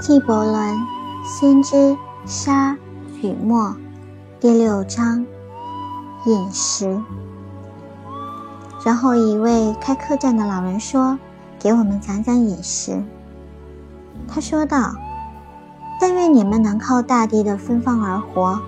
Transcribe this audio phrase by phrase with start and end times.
[0.00, 0.78] 纪伯伦，
[1.22, 2.74] 先知沙
[3.20, 3.76] 雨墨，
[4.40, 5.26] 第六章，
[6.24, 6.98] 饮食。
[8.82, 11.18] 然后一位开客栈的老人说
[11.60, 13.02] ：“给我们讲讲饮食。”
[14.26, 14.94] 他说道
[16.00, 18.58] ：“但愿你们能靠大地的芬芳而活，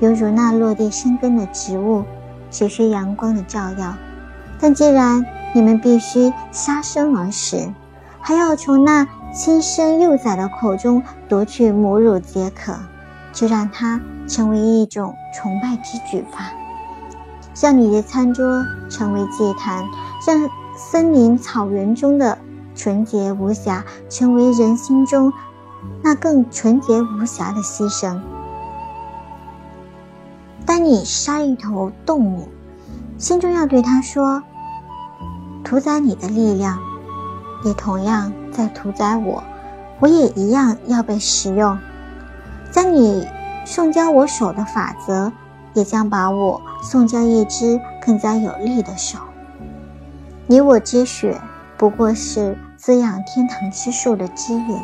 [0.00, 2.02] 犹如那落地生根的植物，
[2.50, 3.94] 只需阳光的照耀。
[4.58, 7.72] 但既然你们必须杀生而食，
[8.20, 12.72] 还要从那亲生幼崽的口中夺取母乳解渴，
[13.32, 16.52] 就让它成为一种崇拜之举吧。
[17.60, 19.84] 让你的餐桌成为祭坛，
[20.24, 22.38] 让森林草原中的
[22.76, 25.32] 纯洁无瑕成为人心中
[26.00, 28.20] 那更纯洁无瑕的牺牲。
[30.64, 32.48] 当你杀一头动物，
[33.18, 34.44] 心中要对他说
[35.64, 36.78] ：“屠宰你的力量。”
[37.64, 39.42] 也同样在屠宰我，
[39.98, 41.76] 我也一样要被食用。
[42.70, 43.26] 将你
[43.66, 45.32] 送交我手的法则，
[45.74, 49.18] 也将把我送交一只更加有力的手。
[50.46, 51.40] 你我之血，
[51.76, 54.80] 不过是滋养天堂之树的枝叶。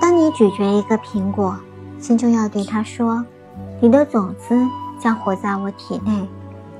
[0.00, 1.56] 当你咀嚼一个苹果，
[2.00, 3.24] 心中要对他说
[3.80, 4.54] ：“你的种子
[4.98, 6.28] 将活在我体内。”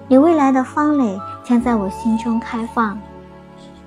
[0.09, 2.99] 你未来的芳蕾将在我心中开放，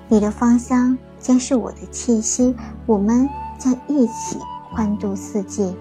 [0.08, 2.54] 你的芳香将是我的气息，
[2.86, 4.38] 我们将一起
[4.70, 5.76] 欢度四季。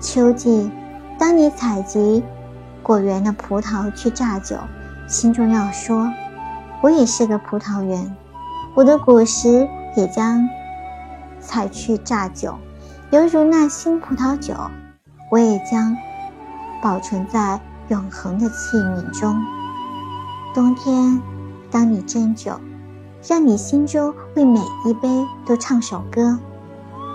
[0.00, 0.70] 秋季，
[1.18, 2.22] 当你采集
[2.82, 4.56] 果园的葡萄去榨酒，
[5.08, 6.08] 心中要说：
[6.82, 8.16] 我也是个葡萄园，
[8.74, 10.48] 我的果实也将
[11.40, 12.54] 采去榨酒，
[13.10, 14.54] 犹如那新葡萄酒，
[15.30, 15.96] 我也将
[16.82, 17.60] 保存在。
[17.88, 19.44] 永恒的器皿中，
[20.54, 21.20] 冬天，
[21.70, 22.58] 当你斟酒，
[23.26, 25.08] 让你心中为每一杯
[25.46, 26.38] 都唱首歌。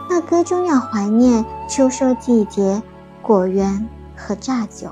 [0.10, 2.82] 那歌中要怀念秋收季节、
[3.22, 4.90] 果园和榨酒。